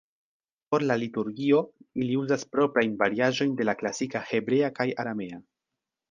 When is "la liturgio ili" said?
0.91-2.15